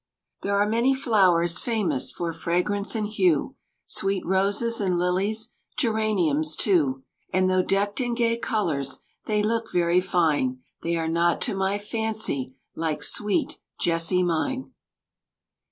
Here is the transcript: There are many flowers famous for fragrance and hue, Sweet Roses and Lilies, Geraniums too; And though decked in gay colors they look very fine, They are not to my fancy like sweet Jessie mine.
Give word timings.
There 0.41 0.57
are 0.57 0.65
many 0.67 0.95
flowers 0.95 1.59
famous 1.59 2.09
for 2.09 2.33
fragrance 2.33 2.95
and 2.95 3.05
hue, 3.05 3.55
Sweet 3.85 4.25
Roses 4.25 4.81
and 4.81 4.97
Lilies, 4.97 5.53
Geraniums 5.77 6.55
too; 6.55 7.03
And 7.31 7.47
though 7.47 7.61
decked 7.61 8.01
in 8.01 8.15
gay 8.15 8.37
colors 8.39 9.03
they 9.27 9.43
look 9.43 9.71
very 9.71 10.01
fine, 10.01 10.63
They 10.81 10.97
are 10.97 11.07
not 11.07 11.39
to 11.41 11.55
my 11.55 11.77
fancy 11.77 12.55
like 12.73 13.03
sweet 13.03 13.59
Jessie 13.79 14.23
mine. 14.23 14.71